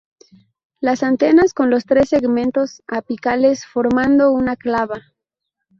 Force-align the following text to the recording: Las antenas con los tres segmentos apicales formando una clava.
Las 0.79 1.03
antenas 1.03 1.53
con 1.53 1.69
los 1.69 1.85
tres 1.85 2.09
segmentos 2.09 2.81
apicales 2.87 3.67
formando 3.67 4.31
una 4.31 4.55
clava. 4.55 4.99